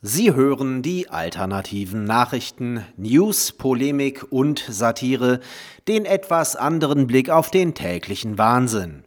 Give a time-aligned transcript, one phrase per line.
[0.00, 5.40] Sie hören die alternativen Nachrichten, News, Polemik und Satire,
[5.88, 9.02] den etwas anderen Blick auf den täglichen Wahnsinn.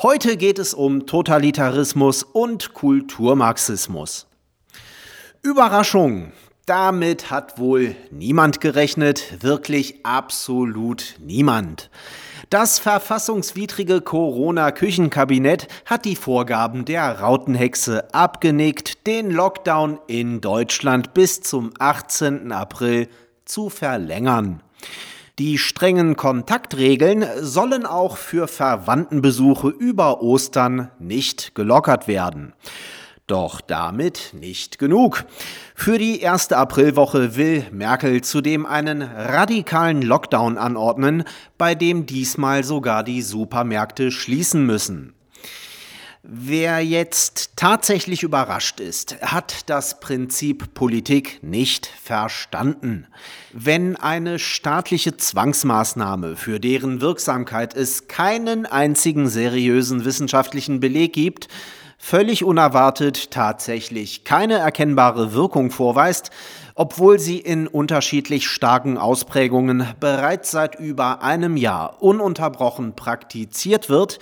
[0.00, 4.26] Heute geht es um Totalitarismus und Kulturmarxismus.
[5.42, 6.32] Überraschung!
[6.64, 11.90] Damit hat wohl niemand gerechnet, wirklich absolut niemand.
[12.48, 21.72] Das verfassungswidrige Corona-Küchenkabinett hat die Vorgaben der Rautenhexe abgenickt, den Lockdown in Deutschland bis zum
[21.80, 22.52] 18.
[22.52, 23.08] April
[23.46, 24.62] zu verlängern.
[25.40, 32.52] Die strengen Kontaktregeln sollen auch für Verwandtenbesuche über Ostern nicht gelockert werden.
[33.26, 35.24] Doch damit nicht genug.
[35.74, 41.24] Für die erste Aprilwoche will Merkel zudem einen radikalen Lockdown anordnen,
[41.58, 45.12] bei dem diesmal sogar die Supermärkte schließen müssen.
[46.22, 53.06] Wer jetzt tatsächlich überrascht ist, hat das Prinzip Politik nicht verstanden.
[53.52, 61.46] Wenn eine staatliche Zwangsmaßnahme, für deren Wirksamkeit es keinen einzigen seriösen wissenschaftlichen Beleg gibt,
[61.98, 66.30] völlig unerwartet tatsächlich keine erkennbare Wirkung vorweist,
[66.74, 74.18] obwohl sie in unterschiedlich starken Ausprägungen bereits seit über einem Jahr ununterbrochen praktiziert wird,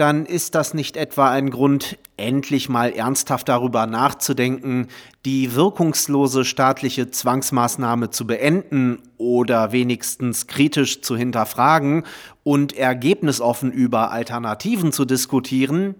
[0.00, 4.88] dann ist das nicht etwa ein Grund, endlich mal ernsthaft darüber nachzudenken,
[5.26, 12.04] die wirkungslose staatliche Zwangsmaßnahme zu beenden oder wenigstens kritisch zu hinterfragen
[12.44, 15.96] und ergebnisoffen über Alternativen zu diskutieren?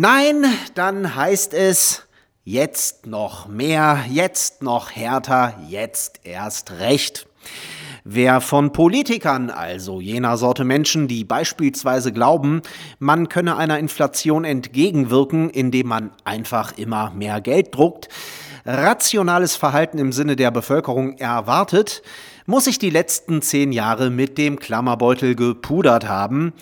[0.00, 0.44] Nein,
[0.76, 2.04] dann heißt es
[2.44, 7.26] jetzt noch mehr, jetzt noch härter, jetzt erst recht.
[8.04, 12.62] Wer von Politikern, also jener Sorte Menschen, die beispielsweise glauben,
[13.00, 18.08] man könne einer Inflation entgegenwirken, indem man einfach immer mehr Geld druckt,
[18.64, 22.02] rationales Verhalten im Sinne der Bevölkerung erwartet,
[22.46, 26.52] muss sich die letzten zehn Jahre mit dem Klammerbeutel gepudert haben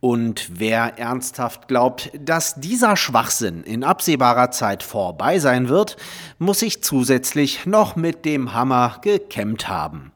[0.00, 5.96] und wer ernsthaft glaubt, dass dieser Schwachsinn in absehbarer Zeit vorbei sein wird,
[6.38, 10.12] muss sich zusätzlich noch mit dem Hammer gekämmt haben.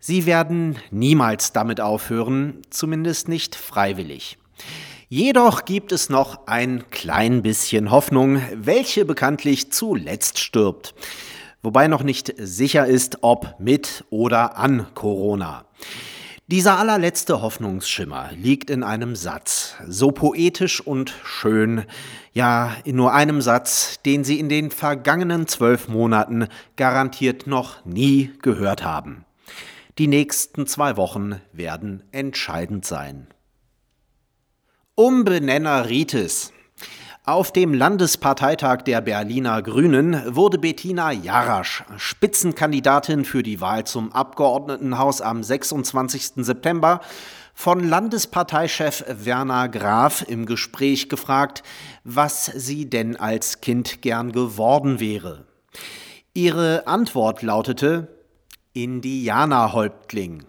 [0.00, 4.38] Sie werden niemals damit aufhören, zumindest nicht freiwillig.
[5.08, 10.94] Jedoch gibt es noch ein klein bisschen Hoffnung, welche bekanntlich zuletzt stirbt.
[11.62, 15.64] Wobei noch nicht sicher ist, ob mit oder an Corona.
[16.50, 21.84] Dieser allerletzte Hoffnungsschimmer liegt in einem Satz, so poetisch und schön,
[22.32, 28.32] ja in nur einem Satz, den Sie in den vergangenen zwölf Monaten garantiert noch nie
[28.42, 29.24] gehört haben.
[29.98, 33.28] Die nächsten zwei Wochen werden entscheidend sein.
[34.96, 36.52] Umbenenneritis.
[37.30, 45.20] Auf dem Landesparteitag der Berliner Grünen wurde Bettina Jarasch, Spitzenkandidatin für die Wahl zum Abgeordnetenhaus
[45.20, 46.44] am 26.
[46.44, 47.00] September,
[47.54, 51.62] von Landesparteichef Werner Graf im Gespräch gefragt,
[52.02, 55.44] was sie denn als Kind gern geworden wäre.
[56.34, 58.08] Ihre Antwort lautete
[58.72, 60.46] Indianerhäuptling.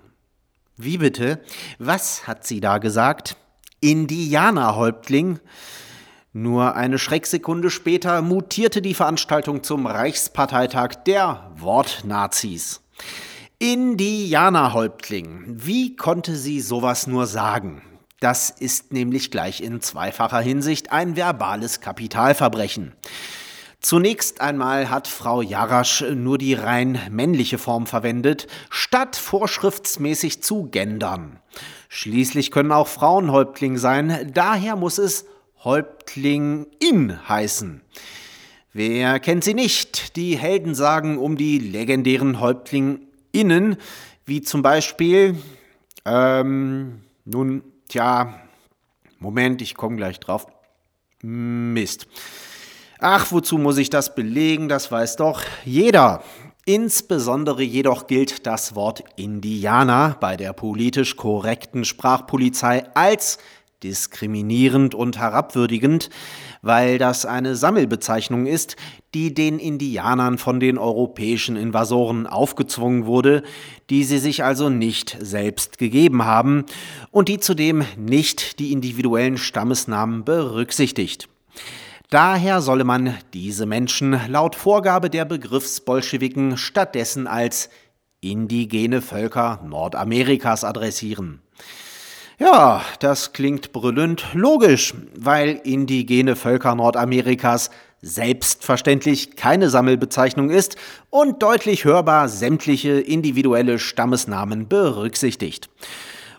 [0.78, 1.42] Wie bitte?
[1.78, 3.38] Was hat sie da gesagt?
[3.82, 5.40] Indianerhäuptling?
[6.34, 12.82] Nur eine Schrecksekunde später mutierte die Veranstaltung zum Reichsparteitag der Wortnazis.
[13.60, 15.44] Indianerhäuptling.
[15.48, 17.82] Wie konnte sie sowas nur sagen?
[18.22, 22.94] Das ist nämlich gleich in zweifacher Hinsicht ein verbales Kapitalverbrechen.
[23.82, 31.40] Zunächst einmal hat Frau Jarasch nur die rein männliche Form verwendet, statt vorschriftsmäßig zu gendern.
[31.90, 35.26] Schließlich können auch Frauen Häuptling sein, daher muss es
[35.64, 37.82] Häuptlingin heißen.
[38.74, 40.16] Wer kennt sie nicht?
[40.16, 43.78] Die Helden sagen um die legendären Häuptlinginnen,
[44.26, 45.36] wie zum Beispiel,
[46.06, 48.40] ähm, nun, tja,
[49.20, 50.48] Moment, ich komme gleich drauf.
[51.22, 52.08] Mist.
[53.00, 54.68] Ach, wozu muss ich das belegen?
[54.68, 56.24] Das weiß doch jeder.
[56.66, 63.40] Insbesondere jedoch gilt das Wort Indianer bei der politisch korrekten Sprachpolizei als
[63.84, 66.10] diskriminierend und herabwürdigend,
[66.62, 68.76] weil das eine Sammelbezeichnung ist,
[69.14, 73.44] die den Indianern von den europäischen Invasoren aufgezwungen wurde,
[73.90, 76.66] die sie sich also nicht selbst gegeben haben
[77.12, 81.28] und die zudem nicht die individuellen Stammesnamen berücksichtigt.
[82.10, 87.70] Daher solle man diese Menschen laut Vorgabe der Begriffsbolschewiken stattdessen als
[88.20, 91.42] indigene Völker Nordamerikas adressieren.
[92.42, 97.70] Ja, das klingt brüllend logisch, weil indigene Völker Nordamerikas
[98.02, 100.76] selbstverständlich keine Sammelbezeichnung ist
[101.12, 105.70] und deutlich hörbar sämtliche individuelle Stammesnamen berücksichtigt.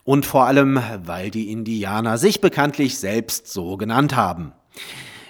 [0.02, 4.50] Und vor allem, weil die Indianer sich bekanntlich selbst so genannt haben.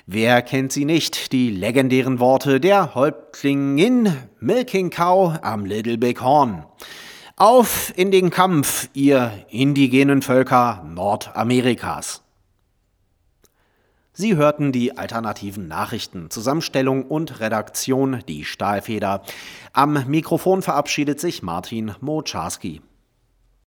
[0.06, 6.64] Wer kennt sie nicht, die legendären Worte der Häuptlingin Milking Cow am Little Big Horn.
[7.44, 12.22] Auf in den Kampf, ihr indigenen Völker Nordamerikas.
[14.12, 19.24] Sie hörten die alternativen Nachrichten, Zusammenstellung und Redaktion, die Stahlfeder.
[19.72, 22.80] Am Mikrofon verabschiedet sich Martin Moczarski.